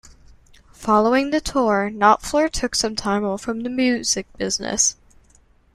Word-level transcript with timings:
Following 0.73 1.29
the 1.29 1.39
tour, 1.39 1.91
Knopfler 1.93 2.49
took 2.51 2.73
some 2.73 2.95
time 2.95 3.23
off 3.23 3.43
from 3.43 3.59
the 3.61 3.69
music 3.69 4.25
business. 4.35 4.95